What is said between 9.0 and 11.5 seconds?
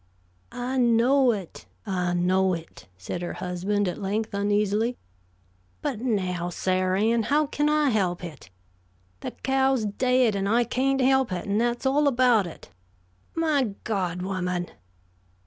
The cow's daid and I kain't help it,